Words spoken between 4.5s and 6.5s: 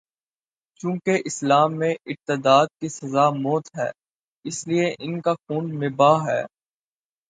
لیے ان کا خون مباح ہے۔